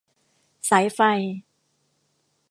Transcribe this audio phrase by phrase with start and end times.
[0.69, 0.99] สายไฟ